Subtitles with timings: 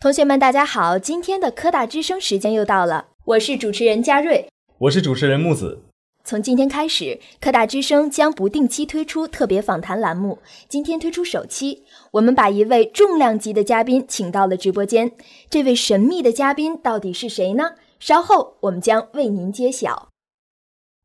[0.00, 0.96] 同学们，大家好！
[0.96, 5.82] 今天的科大之声时间又到了，我是主持人佳瑞，我是主持人木子。
[6.22, 10.38] 从今天开始，科大之声将不定期推出特别访谈栏目。
[10.68, 11.82] 今天推出首期，
[12.12, 15.10] 我们把一位重量级的嘉宾请到了直播间。
[15.50, 17.72] 这位神秘的嘉宾到底是谁呢？
[17.98, 20.10] 稍后我们将为您揭晓。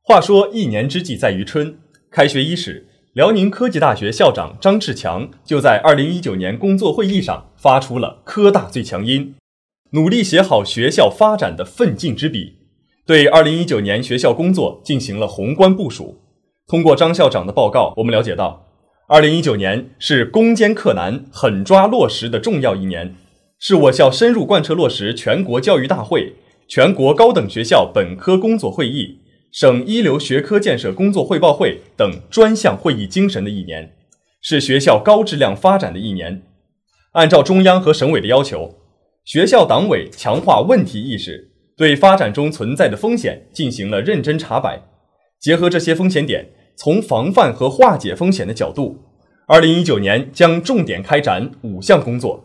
[0.04, 1.80] 话说一年之计在于春，
[2.12, 2.86] 开学伊始。
[3.14, 9.36] 辽宁科技大学校长张志强就在二零一九年工作会议上发出了“科大最强音”，
[9.94, 12.58] 努力写好学校发展的奋进之笔，
[13.06, 16.24] 对二零一九年学校工作进行了宏观部署。
[16.66, 18.66] 通过张校长的报告，我们了解到，
[19.08, 23.14] 二零一九年是攻坚克难、狠抓落实的重要一年，
[23.60, 26.34] 是我校深入贯彻落实全国教育大会、
[26.68, 29.20] 全国高等学校本科工作会议。
[29.54, 33.96] 省一流学科建设工作汇报会等专项会议精神的一年，
[34.42, 36.42] 是学校高质量发展的一年。
[37.12, 38.80] 按照中央和省委的要求，
[39.24, 44.82] 学校党委强化问题意识，对发展中存在的风险进行了认真查摆。
[45.40, 49.04] 结合这些风险点，从防范和化解风险的角度，
[49.46, 52.44] 二零一九年将重点开展五项工作：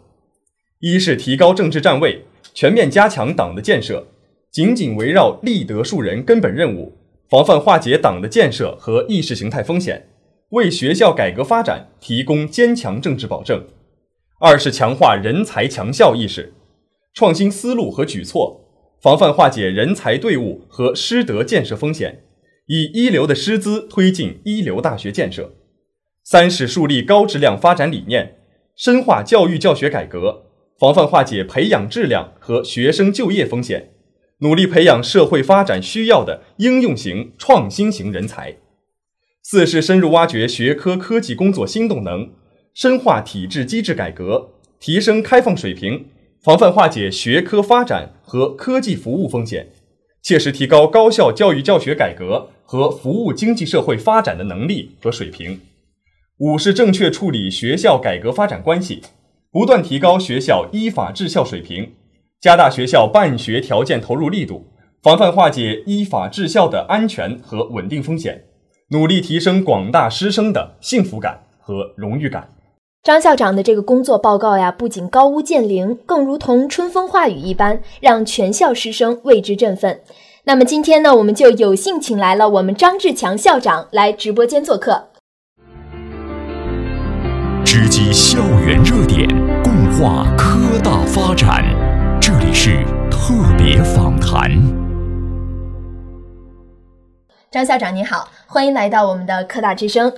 [0.80, 4.08] 一是提高政治站位，全面加强党的建设，
[4.52, 6.97] 紧紧围绕立德树人根本任务。
[7.28, 10.08] 防范化解党的建设和意识形态风险，
[10.50, 13.66] 为学校改革发展提供坚强政治保证。
[14.40, 16.54] 二是强化人才强校意识，
[17.12, 18.64] 创新思路和举措，
[19.02, 22.22] 防范化解人才队伍和师德建设风险，
[22.66, 25.52] 以一流的师资推进一流大学建设。
[26.24, 28.38] 三是树立高质量发展理念，
[28.74, 30.44] 深化教育教学改革，
[30.78, 33.90] 防范化解培养质量和学生就业风险。
[34.40, 38.54] 努力培养社会发展需要的应用型、创新型人才。
[39.42, 42.30] 四是深入挖掘学科科技工作新动能，
[42.72, 46.06] 深化体制机制改革，提升开放水平，
[46.40, 49.70] 防范化解学科发展和科技服务风险，
[50.22, 55.60] 切实提高高校教育教学改革和服务经济社会发展的能力和水平。
[56.38, 59.02] 五是正确处理学校改革发展关系，
[59.50, 61.94] 不断提高学校依法治校水平。
[62.40, 64.68] 加大学校办学条件投入力度，
[65.02, 68.44] 防范化解依法治校的安全和稳定风险，
[68.90, 72.48] 努力提升广大师生的幸福感和荣誉感。
[73.02, 80.00] 张校长的这个工作报告呀，不仅高屋建瓴，更如同春风化雨一般，让全校师生为之振奋。
[80.44, 85.08] 那么今天呢，我们就有幸请来了我们张志强校长来直播间做客，
[87.64, 89.26] 直击校园热点，
[89.64, 91.87] 共话科大发展。
[92.28, 94.50] 这里是特别访谈。
[97.50, 100.12] 张校长你好，欢迎来到我们的科大之声。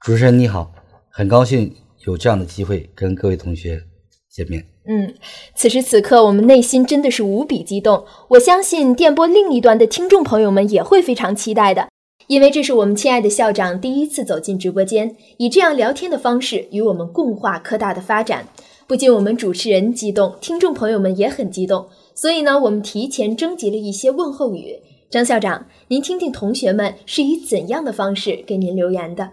[0.00, 0.72] 主持人你好，
[1.10, 1.76] 很高兴
[2.06, 3.82] 有这样的机会跟各位同学
[4.30, 4.64] 见面。
[4.86, 5.14] 嗯，
[5.54, 8.06] 此时此刻我们内心真的是无比激动。
[8.28, 11.90] 我相信电波另一端的听众朋友们也会非常期待的，
[12.28, 18.48] 因为这是我们亲爱的校长第一次走进直播间，以这样聊天的方式与我们共话科大的发展。
[18.86, 21.88] 不仅我们主持人激动，听众朋友们也很激动。
[22.14, 24.80] 所以呢，我们提前征集了一些问候语。
[25.10, 29.32] 张校长，您听听同学们是以怎样的方式给您留言的？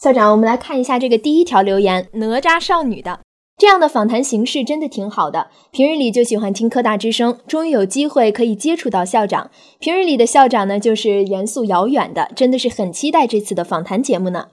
[0.00, 3.20] 校长，我们来看一下这个第一条留言：哪吒少女的
[3.56, 5.48] 这样的访谈形式真的挺好的。
[5.72, 9.50] 平日里就喜欢听科大之声，终于有机会可以接触到校长。
[9.78, 14.48] 平日里的校长呢，就是严肃遥远的，真的是很期待这次的访谈节目呢。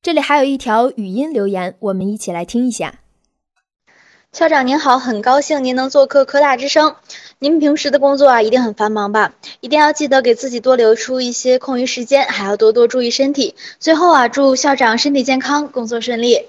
[0.00, 3.01] 这里还有一条语音留言，我们一起来听一下。
[4.32, 6.96] 校长您好，很高兴您能做客科大之声。
[7.38, 9.34] 您平时的工作啊，一定很繁忙吧？
[9.60, 13.54] 一定要记得给自己多留出一些空余时间，还要多多注意身体。
[13.78, 16.46] 最后啊，祝校长身体健康，工作顺利。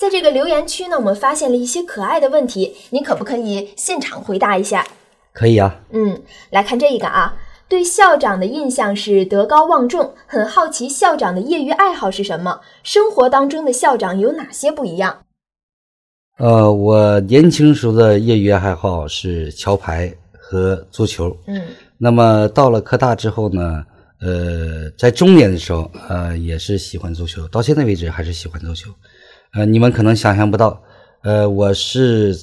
[0.00, 4.86] 在这个留言区呢，我们发现了一些可爱的问题，您可不可以现场回答一下？
[5.34, 5.80] 可以啊。
[5.90, 7.34] 嗯，来看这一个啊，
[7.68, 12.62] 对校长的印象是德高望重，很好奇校长的业余爱好是什么？
[12.82, 15.18] 生活当中的校长有哪些不一样？
[16.42, 21.36] 呃，我年轻时候的业余爱好是桥牌和足球。
[21.46, 21.62] 嗯，
[21.96, 23.84] 那么到了科大之后呢，
[24.20, 28.90] 呃，在中年的时候，呃，也是喜欢足球，到现在为止还是喜欢足球。
[29.54, 30.82] 呃，你们可能想象不到，
[31.22, 32.36] 呃，我是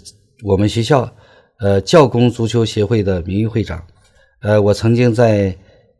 [0.43, 1.11] 我们学校
[1.59, 3.83] 呃教工足球协会的名誉会长。
[4.39, 5.53] 呃，我曾经在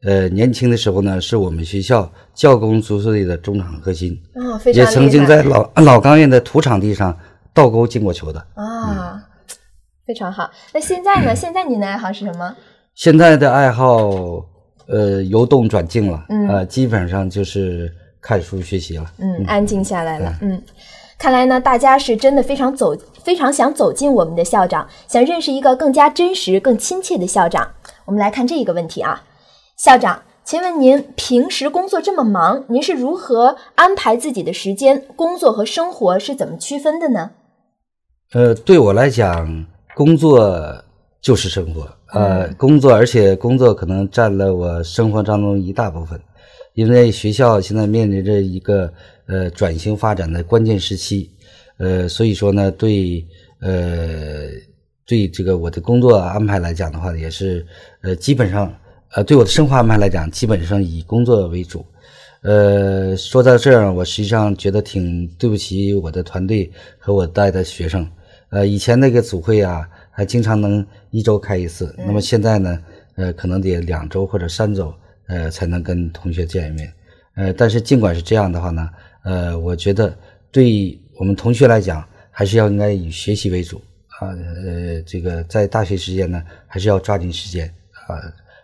[0.04, 4.18] 呃年轻的时候呢，是我们学校教工足球队的中场核心。
[4.36, 7.14] 哦，非常也曾经在老老钢院的土场地上。
[7.54, 9.22] 倒钩进过球的啊，
[10.06, 10.50] 非常好。
[10.74, 11.34] 那现在呢？
[11.36, 12.56] 现在您的爱好是什么？
[12.96, 14.10] 现在的爱好，
[14.88, 17.92] 呃，由动转静了，呃，基本上就是
[18.22, 19.06] 看书学习了。
[19.20, 20.34] 嗯，安静下来了。
[20.42, 20.62] 嗯，
[21.18, 27.70] 看来呢，大家是真的非常走，非常想走进我们的校长，想认识一个更加真实、更亲切的校长。
[28.06, 29.24] 我们来看这一个问题啊，
[29.78, 35.06] 校长，请问您平时工作这么忙，您是如何安排自己的时间？
[35.16, 37.32] 工作和生活是怎么区分的呢？
[38.34, 39.66] 呃，对我来讲，
[39.96, 40.72] 工作
[41.20, 46.20] 就是生活，呃，工作，而且工作可能占了我生活当中一大部分。
[46.76, 48.94] 因为学校现在面临着一个
[49.26, 51.32] 呃转型发展的关键时期，
[51.78, 53.26] 呃，所以说呢，对
[53.62, 54.44] 呃
[55.08, 57.66] 对这个我的工作安排来讲的话，也是
[58.02, 58.72] 呃基本上
[59.14, 61.84] 呃对我的生活安排来讲，基本上以工作为主。
[62.44, 68.08] 呃，说到这儿，我实际上觉得挺对不起我的团队和我带的学生。
[68.50, 72.84] 呃，以前那个组会啊，还经常能一周开一次，那么现在呢，
[73.16, 74.94] 呃，可能得两周或者三周。
[75.32, 76.92] 呃，才能跟同学见一面。
[77.36, 78.90] 呃，但是尽管是这样的话呢，
[79.24, 80.18] 呃，我觉得
[80.52, 83.80] 对我们同学来讲，还是要应该以学习为主
[84.20, 84.30] 啊。
[84.30, 87.72] 呃，这个在大学时间呢，还是要抓紧时间
[88.08, 88.18] 啊，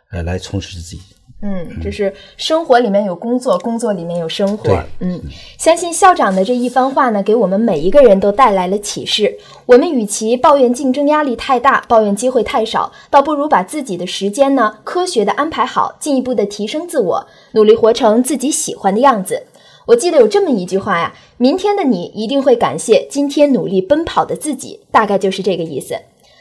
[0.09, 0.99] 呃，来充实自己。
[1.47, 4.81] 嗯，这是生活里面有工作，工作里面有生活。
[4.99, 5.21] 嗯，
[5.59, 9.37] 相信校长的这一番话呢，给我们每一个人都带来了启示。
[9.67, 19.43] 我们与其抱怨竞争压力太大，抱怨机会太少，倒不如把自己的时间呢科学的安排好，进一步的提升自我，努力活成自己喜欢的样子。
[19.85, 25.95] 我记得有这么一句话呀：“明天的你一定会感谢今天努力奔跑的自己。”大概就是这个意思。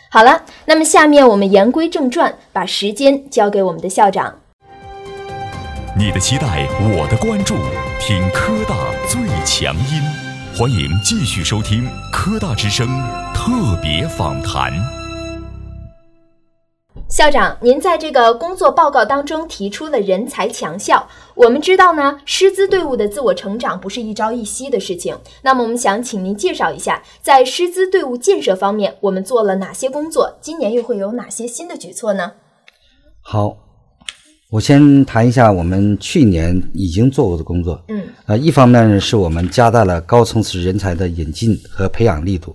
[0.08, 4.36] 好了，那么下面我们言归正传，把时间交给我们的校长。
[5.96, 7.54] 你的期待，我的关注，
[8.00, 8.74] 听科大
[9.06, 10.02] 最强音，
[10.52, 12.88] 欢迎继续收听科大之声
[13.32, 14.72] 特别访谈。
[17.08, 21.06] 校长，您在这个工作报告当中提出了人才强校。
[21.36, 25.16] 我们知道呢，师资队伍的自我成长不是一朝一夕的事情。
[25.42, 30.36] 那么，我们想请您介绍一下，在师资队伍建设方面，我们做了哪些工作？
[30.40, 32.32] 今年又会有哪些新的举措呢？
[33.20, 33.58] 好。
[34.50, 37.82] 我先谈一下我们去年已经做过的工作。
[37.88, 42.54] 嗯，呃，一方面呢，是我们加大了高层次人才的引进和培养力度。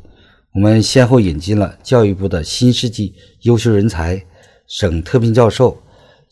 [0.53, 4.21] 我们先后引进了教育部的新世纪优秀人才、
[4.67, 5.77] 省特聘教授，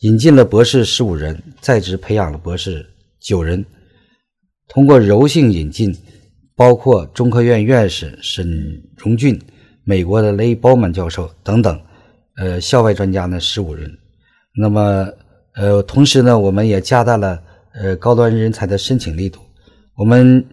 [0.00, 2.86] 引进了博士十五人，在职培养了博士
[3.20, 3.64] 九人。
[4.68, 5.94] 通过柔性引进，
[6.56, 9.38] 包括中科院院士沈荣俊、
[9.84, 11.80] 美国的雷鲍曼教授等等，
[12.36, 13.90] 呃，校外专家呢十五人。
[14.56, 15.06] 那么
[15.58, 17.36] 呃，同时呢，我们也加大了
[17.72, 19.40] 呃高端人才的申请力度。
[19.96, 20.44] 我们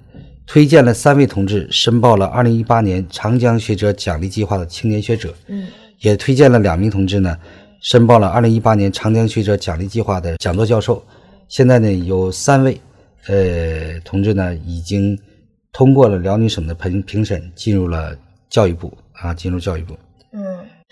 [0.47, 5.67] 推荐了三位同志申报了2018年长江学者奖励计划的青年学者，嗯，
[5.99, 7.37] 也推荐了两名同志呢
[7.81, 11.05] 申报了2018年长江学者奖励计划的讲座教授。
[11.47, 12.81] 现在呢，有三位
[13.27, 15.15] 呃同志呢已经
[15.71, 18.17] 通过了辽宁省的评评审，进入了
[18.49, 19.95] 教育部啊，进入教育部。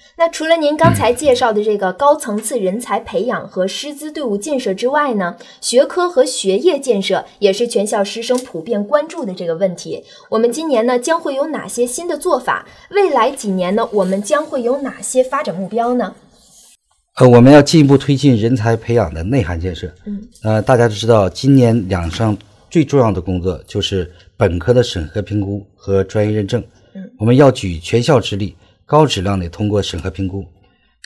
[0.03, 0.13] 嗯。
[0.17, 10.03] 那除了您刚才介绍的这个高层次人才培养和师资队伍建设之外呢，学科和学业建设也是全校师生普遍关注的这个问题。
[10.29, 12.67] 我们今年呢将会有哪些新的做法？
[12.91, 16.13] 未来几年呢，我们将会有哪些发展目标呢？
[17.15, 19.91] 呃，我们要进一步推进人才培养的内涵建设。
[20.05, 22.35] 嗯，呃，大家都知道，今年两项
[22.71, 26.63] 最重要的工作就是本科的审核评估和专业认证。
[26.95, 28.55] 嗯，我们要举全校之力。
[28.93, 30.45] 高质量的通过审核评估，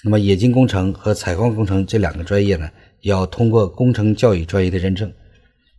[0.04, 2.70] 那么冶金工程和采矿工程这两个专业呢，
[3.04, 5.10] 要通过工程教育专业的认证，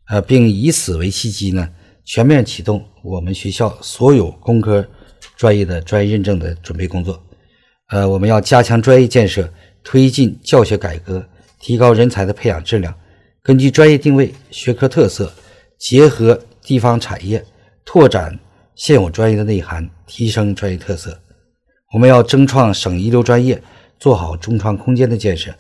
[0.06, 1.68] 呃，并以此为契机呢，
[2.06, 4.82] 全面启动我们学校所有工科
[5.36, 7.22] 专业的专业认证的准备工作。
[7.90, 9.46] 呃，我们要加强专业建设，
[9.84, 11.22] 推进教学改革，
[11.60, 12.94] 提高人才的培养质量。
[13.42, 15.30] 根据专业定位、学科特色，
[15.76, 17.44] 结合地方产业，
[17.84, 18.34] 拓展
[18.74, 21.14] 现有专业的内涵，提升专业特色。
[21.92, 23.62] 我们要争创省一流专业，
[23.99, 25.54] 做好中创空间的建设，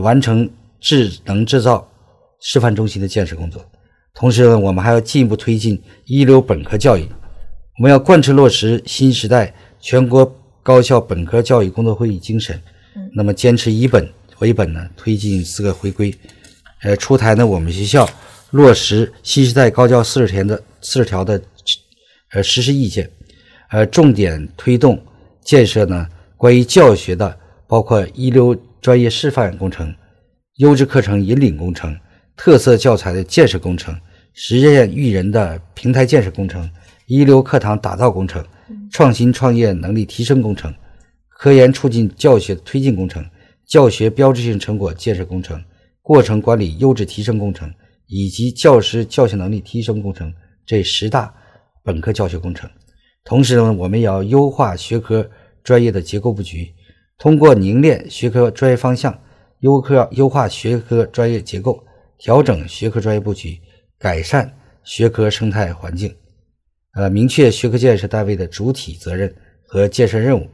[0.00, 0.48] 完成
[0.80, 1.88] 智能制造
[2.40, 3.64] 示范中心的建设工作。
[4.12, 7.06] 同时呢，我们还要进一步推进一流本科教育。
[7.78, 12.60] 我们要贯彻落实新时代全国高校本科教育工作会议精神。
[13.14, 16.12] 那么，坚持以本为本呢，推进四个回归。
[16.82, 18.08] 呃，出台呢，我们学校
[18.50, 21.40] 落实新时代高教四十条的四十条的
[22.32, 23.08] 呃实施意见，
[23.70, 25.00] 呃，重点推动。
[25.48, 29.94] 建设呢，关于教学的，包括一流专业示范工程、
[30.56, 31.98] 优质课程引领工程、
[32.36, 33.98] 特色教材的建设工程、
[34.34, 36.70] 实践育人的平台建设工程、
[37.06, 38.44] 一流课堂打造工程、
[38.90, 40.70] 创新创业能力提升工程、
[41.30, 43.24] 科研促进教学推进工程、
[43.64, 45.58] 教学标志性成果建设工程、
[46.02, 47.72] 过程管理优质提升工程
[48.06, 50.30] 以及教师教学能力提升工程
[50.66, 51.34] 这十大
[51.82, 52.68] 本科教学工程。
[53.24, 55.28] 同时呢，我们也要优化学科
[55.62, 56.72] 专业的结构布局，
[57.18, 59.18] 通过凝练学科专业方向，
[59.60, 61.82] 优科优化学科专业结构，
[62.16, 63.58] 调整学科专业布局，
[63.98, 64.50] 改善
[64.82, 66.14] 学科生态环境。
[66.94, 69.34] 呃，明确学科建设单位的主体责任
[69.66, 70.46] 和建设任务。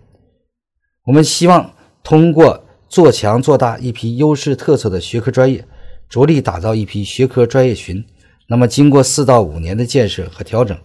[1.05, 5.65] 我们希望通过做强做大一批优势特色的学科专业，
[6.09, 8.05] 着力打造一批学科专业群。
[8.49, 10.77] 那么，经过四到五年的建设和调整，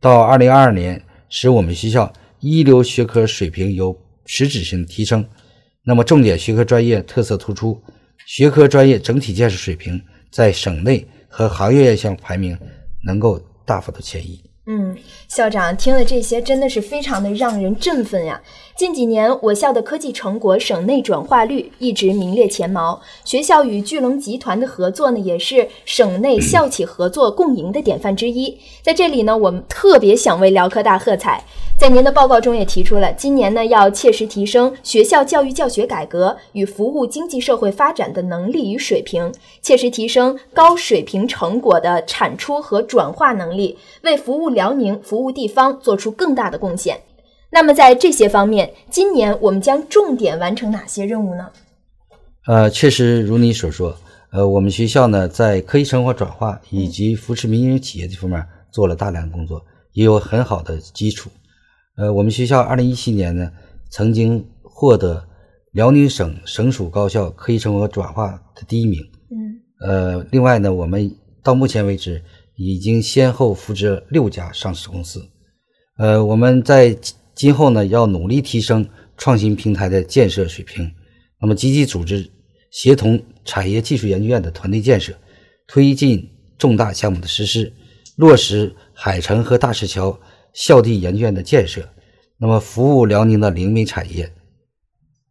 [0.00, 1.02] 到二零二二年，
[1.34, 5.26] 使我们学校一流学科水平有实质性提升。
[5.82, 7.82] 那么，重点学科专业特色突出，
[8.26, 9.98] 学科专业整体建设水平
[10.30, 12.56] 在省内和行业院校排名
[13.06, 14.44] 能够大幅度前移。
[14.64, 18.40] 嗯，校长听了这些，真的是非常的让人振奋呀！
[18.76, 28.56] 近几年，我校的科技成果省内转化率一直名列前茅，学校与巨龙集团的合作呢，也是省内校企合作共赢的典范之一。
[28.82, 31.42] 在这里呢，我们特别想为辽科大喝彩。
[31.76, 47.00] 在您的报告中也提出了，今年呢要切实提升学校教育教学改革与服务经济社会发展的能力与水平，切实提升高水平成果的产出和转化能力，为服务辽宁、服务地方做出更大的贡献。
[47.50, 51.50] 那么在这些方面，今年我们将重点完成哪些任务呢？
[52.46, 53.94] 呃，确实如你所说，
[54.30, 61.28] 呃，我们学校呢在科技成果转化以及扶持民营企业这方面做了大量工作，也有很好的基础。
[61.96, 63.50] 呃，我们学校二零一七年呢，
[63.90, 65.22] 曾经获得
[65.72, 69.00] 辽宁省省属高校科技成果转化的第一名。
[69.30, 69.60] 嗯。
[69.86, 72.22] 呃，另外呢，我们到目前为止
[72.56, 75.28] 已经先后扶持六家上市公司。
[75.98, 76.96] 呃，我们在
[77.34, 80.90] 今后呢，要努力提升创新平台的建设水平。
[81.40, 82.30] 那么，积极组织
[82.70, 85.12] 协同产业技术研究院的团队建设，
[85.66, 87.72] 推进重大项目的实施，
[88.16, 90.18] 落实海城和大石桥。
[90.54, 91.88] 校地研究院的建设，
[92.36, 94.30] 那么服务辽宁的灵媒产业，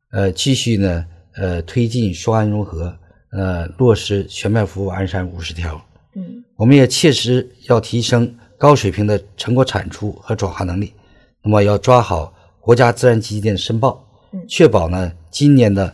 [0.09, 2.97] 呃，继续呢，呃，推进双安融合，
[3.31, 5.79] 呃，落实全面服务鞍山五十条。
[6.15, 10.93] 嗯，我们也切实要提升高水平的成果产出和转化能力。
[11.41, 14.05] 那么要抓好国家自然基金的申报，
[14.47, 15.91] 确保呢今年的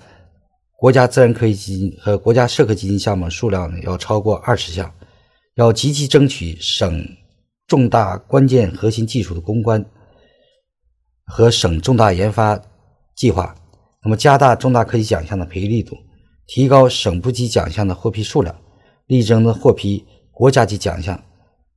[0.76, 4.94] 国家自然科学基金和国家社科基金项目数量呢要超过二十项，
[5.56, 7.08] 要积极争取省。
[7.66, 9.86] 重大关键核心技术的攻关
[11.26, 12.58] 和省重大研发
[13.14, 13.54] 计划，
[14.02, 15.98] 那么加大重大科技奖项的培育力度，
[16.46, 18.56] 提高省部级奖项的获批数量，
[19.08, 20.06] 力争呢获批
[20.38, 21.20] 国家级奖项。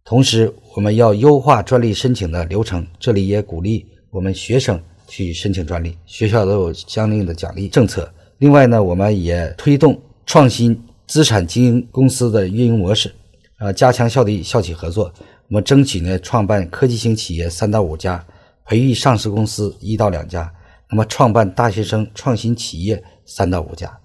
[0.05, 8.13] 同时，我们要优化专利申请的流程，这里也鼓励我们学生去申请专利，学校都有相应的奖励政策。
[8.37, 13.11] 另外呢，我们也推动创新资产经营公司的运营模式，
[13.57, 15.11] 啊，加强校地校企合作。
[15.49, 18.23] 我们争取呢，创办科技型企业三到五家，
[18.67, 20.53] 培育上市公司一到两家。
[20.91, 24.00] 那么，创办大学生创新企业三到五家。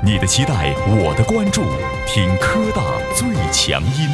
[0.00, 0.72] 你的期待，
[1.04, 1.62] 我的关注，
[2.06, 2.84] 听科大
[3.16, 4.08] 最强音。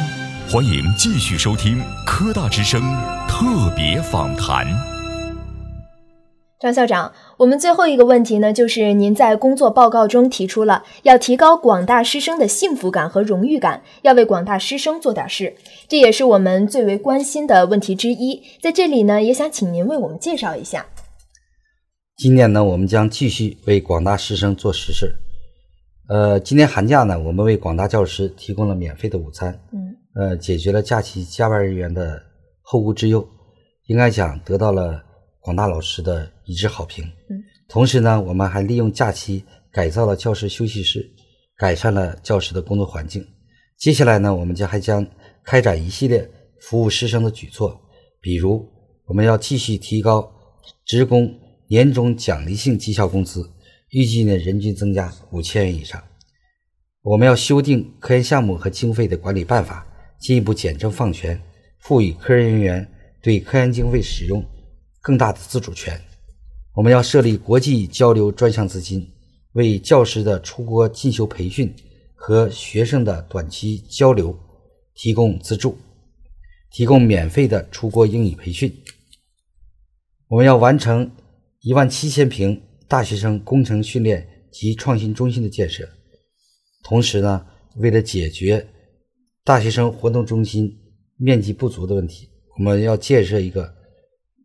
[0.49, 2.81] 欢迎继续收听科大之声
[3.27, 4.65] 特别访谈。
[6.59, 15.55] 张校长，我们最后一个问题呢，就是您在工作报告中提出了要提高广大师生的幸福感和荣誉感，要为广大师生做点事，
[15.87, 18.41] 这也是我们最为关心的问题之一。
[18.59, 20.87] 在这里呢，也想请您为我们介绍一下。
[22.17, 25.15] 今年呢，我们将继续为广大师生做实事。
[26.07, 32.21] 呃，今年寒假呢，我们为广大教师提供了免费的午餐，嗯，呃，解决了假期加班人员的
[32.61, 33.27] 后顾之忧，
[33.85, 35.03] 应该讲得到了。
[35.45, 37.05] 广大老师的一致好评。
[37.29, 41.07] 嗯，同时呢，我们还利用假期改造了教师休息室，
[41.55, 43.23] 改善了教师的工作环境。
[43.77, 45.05] 接下来呢，我们将还将
[45.43, 46.27] 开展一系列
[46.61, 47.79] 服务师生的举措，
[48.19, 48.67] 比如
[49.05, 50.27] 我们要继续提高
[50.83, 51.31] 职工
[51.67, 53.47] 年终奖励性绩效工资，
[53.95, 56.03] 预计呢人均增加五千元以上。
[57.01, 59.87] 我们要修订科研项目和经费的管理办法，
[60.19, 61.41] 进一步简政放权，
[61.79, 64.43] 赋予科研人员对科研经费使用。
[64.99, 65.97] 更大的自主权，
[66.73, 69.07] 我们要设立国际交流专项资金，
[69.53, 71.73] 为教师的出国进修培训
[72.15, 74.37] 和学生的短期交流
[74.93, 75.77] 提供资助，
[76.69, 78.75] 提供免费的出国英语培训。
[80.27, 81.09] 我们要完成
[81.61, 85.87] 一万七千平大学生工程训练及创新中心的建设。
[86.83, 87.45] 同时呢，
[87.77, 88.65] 为了解决
[89.43, 90.77] 大学生活动中心
[91.17, 93.73] 面积不足的问题，我们要建设一个。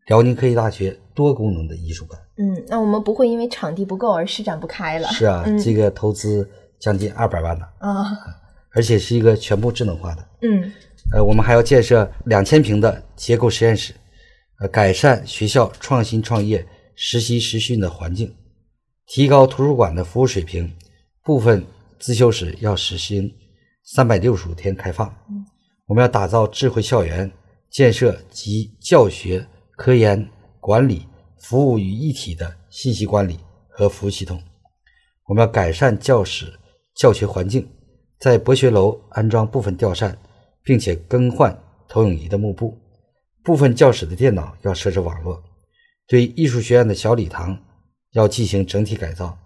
[0.07, 5.09] 辽宁科技大学多功能的艺术馆，嗯，那我们不会因为场地不够而施展不开了。
[5.11, 6.49] 是啊，这个投资
[6.81, 8.05] 将近二百万呢，啊，
[8.73, 10.29] 而且是一个全部智能化的。
[10.43, 10.73] 嗯，
[11.15, 13.95] 呃，我们还要建设两千平的结构实验室，
[14.59, 16.67] 呃，改善学校创新创业、
[17.03, 18.31] 实习实训的环境，
[19.07, 20.71] 提高图书馆的服务水平。
[21.25, 21.65] 部分
[21.99, 23.33] 自修室要实行
[23.85, 25.11] 三百六十五天开放。
[25.87, 27.33] 我们要打造智慧校园，
[27.71, 29.47] 建设集教学、
[29.79, 30.29] 科研、
[30.61, 31.07] 管理、
[31.39, 33.39] 服务于一体的信息管理
[33.71, 34.39] 和服务系统。
[35.25, 36.53] 我们要改善教室
[36.95, 37.67] 教学环境，
[38.19, 40.19] 在博学楼安装部分吊扇，
[40.63, 42.77] 并且更换投影仪的幕布。
[43.43, 45.43] 部分教室的电脑要设置网络。
[46.11, 47.57] 对艺术学院的小礼堂
[48.11, 49.39] 要进行整体改造。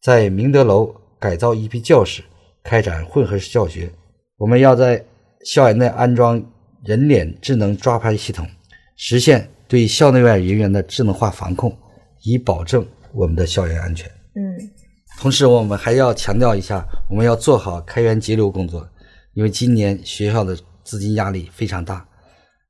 [0.00, 0.94] 在明德楼。
[1.20, 2.22] 改造一批教室，
[2.62, 3.90] 开展混合式教学。
[4.36, 5.02] 我们要在
[5.42, 6.44] 校园内安装
[6.84, 8.46] 人脸智能抓拍系统，
[8.94, 11.74] 实现对校内外人员的智能化防控，
[12.24, 14.06] 以保证我们的校园安全。
[14.34, 14.42] 嗯，
[15.18, 18.86] 同时我们还要强调一下，我们要做好开源节流工作，
[19.32, 22.06] 因为今年学校的资金压力非常大。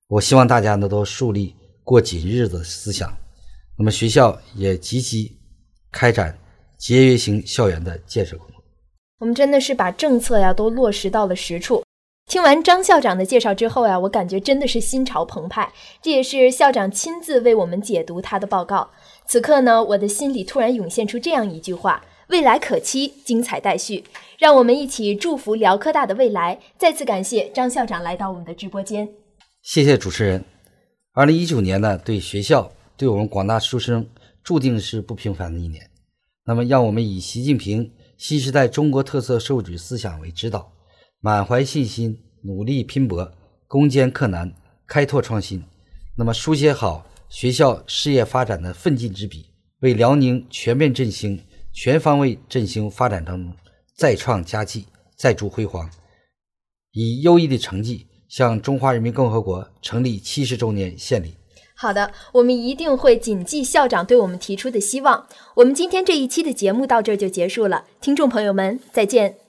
[0.07, 3.13] 我希望大家呢都树立过紧日子的思想。
[3.77, 5.39] 那么学校也积极
[5.91, 6.39] 开展。
[6.77, 8.57] 节约型校园的建设工作，
[9.21, 11.83] 我们真的是把政策呀都落实到了实处。
[12.27, 15.73] 听完张校长的介绍之后呀，我感觉真的是心潮澎湃。
[16.03, 18.91] 这也是校长亲自为我们解读他的报告。
[19.27, 24.05] 此刻呢，我的心里突然涌现出这样一句话：未来可期，精彩待续。
[24.39, 26.61] 让我们一起祝福辽科大的未来。
[26.77, 29.09] 再次感谢张校长来到我们的直播间。
[29.63, 30.45] 谢谢主持人。
[31.15, 34.09] 二零一九年呢，对学校，对我们广大师生，
[34.43, 35.91] 注定是不平凡的一年。
[36.45, 40.73] 那么，让我们以习近平新时代中国特色社会主义思想为指导，
[41.21, 43.33] 满怀信心，努力拼搏，
[43.67, 44.55] 攻坚克难，
[44.87, 45.65] 开拓创新。
[46.17, 49.47] 那么，书写好学校事业发展的奋进之笔，
[49.81, 53.53] 为辽宁全面振兴、全方位振兴发展当中
[53.97, 54.87] 再创佳绩、
[55.17, 55.91] 再铸辉煌，
[56.93, 61.35] 以优异的成绩向中华人民共和国成立七十周年献礼。
[61.77, 65.27] 好的，我们一定会谨记校长对我们提出的希望。
[65.55, 69.44] 我们今天这一期的节目到这就结束了，听众朋友们再见。